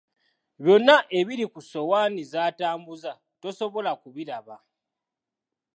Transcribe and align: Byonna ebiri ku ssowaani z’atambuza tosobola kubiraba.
Byonna 0.63 0.95
ebiri 1.19 1.45
ku 1.53 1.59
ssowaani 1.63 2.21
z’atambuza 2.31 3.11
tosobola 3.41 3.91
kubiraba. 4.01 4.55